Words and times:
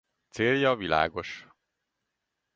Célja 0.29 0.75
világos. 0.75 1.47